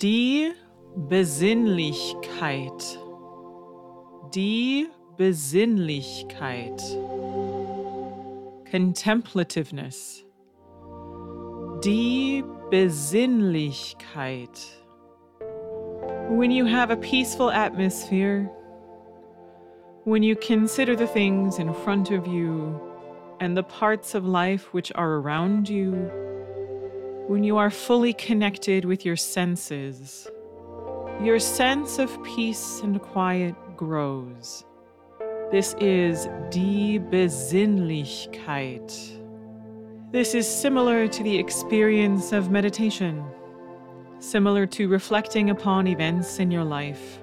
Die 0.00 0.52
Besinnlichkeit. 1.08 3.00
Die 4.32 4.86
Besinnlichkeit. 5.16 6.80
Contemplativeness. 8.70 10.24
Die 11.82 12.44
Besinnlichkeit. 12.70 14.50
When 16.28 16.52
you 16.52 16.64
have 16.64 16.92
a 16.92 16.96
peaceful 16.96 17.50
atmosphere, 17.50 18.48
when 20.04 20.22
you 20.22 20.36
consider 20.36 20.94
the 20.94 21.08
things 21.08 21.58
in 21.58 21.74
front 21.74 22.12
of 22.12 22.24
you 22.28 22.80
and 23.40 23.56
the 23.56 23.64
parts 23.64 24.14
of 24.14 24.24
life 24.24 24.72
which 24.72 24.92
are 24.94 25.16
around 25.16 25.68
you, 25.68 26.08
when 27.28 27.44
you 27.44 27.58
are 27.58 27.70
fully 27.70 28.14
connected 28.14 28.86
with 28.86 29.04
your 29.04 29.14
senses, 29.14 30.26
your 31.22 31.38
sense 31.38 31.98
of 31.98 32.24
peace 32.24 32.80
and 32.82 33.02
quiet 33.02 33.54
grows. 33.76 34.64
This 35.50 35.74
is 35.78 36.24
die 36.50 36.98
Besinnlichkeit. 37.10 38.90
This 40.10 40.34
is 40.34 40.48
similar 40.48 41.06
to 41.06 41.22
the 41.22 41.38
experience 41.38 42.32
of 42.32 42.50
meditation, 42.50 43.22
similar 44.20 44.64
to 44.64 44.88
reflecting 44.88 45.50
upon 45.50 45.86
events 45.86 46.38
in 46.38 46.50
your 46.50 46.64
life. 46.64 47.20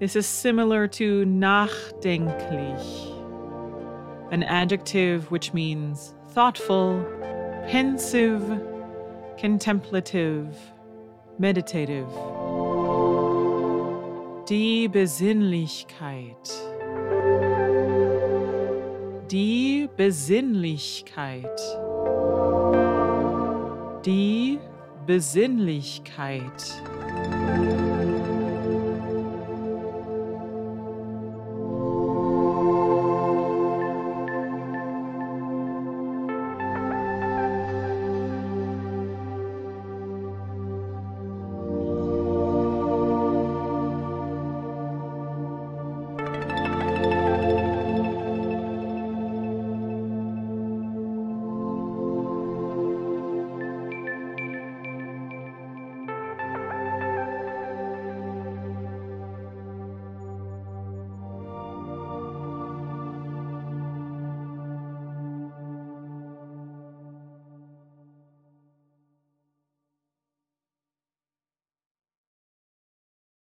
This 0.00 0.16
is 0.16 0.26
similar 0.26 0.88
to 0.88 1.26
nachdenklich, 1.26 2.72
an 4.32 4.44
adjective 4.44 5.30
which 5.30 5.52
means 5.52 6.14
thoughtful, 6.30 7.04
pensive, 7.68 8.42
contemplative, 9.40 10.48
meditative. 11.38 12.08
Die 14.48 14.88
Besinnlichkeit. 14.88 16.34
Die 19.30 19.88
Besinnlichkeit. 19.96 21.60
Die 24.04 24.58
Besinnlichkeit. 25.06 26.82